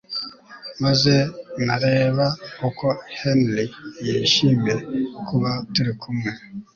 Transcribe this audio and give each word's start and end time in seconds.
maze 0.83 1.13
nareba 1.65 2.25
uko 2.67 2.85
Henry 3.19 3.65
yashimiye 4.09 4.75
kuba 5.27 5.51
turi 5.73 5.93
kumwe 6.01 6.31